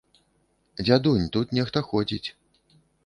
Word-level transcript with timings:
Дзядунь, 0.85 1.27
тут 1.35 1.53
нехта 1.59 1.85
ходзіць. 1.91 2.29